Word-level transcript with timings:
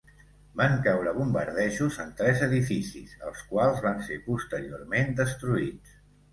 Van 0.61 0.77
caure 0.87 1.11
bombardejos 1.17 1.99
en 2.05 2.09
tres 2.23 2.41
edificis, 2.47 3.13
els 3.29 3.45
quals 3.53 3.87
van 3.87 4.03
ser 4.11 4.21
posteriorment 4.33 5.17
destruïts. 5.25 5.97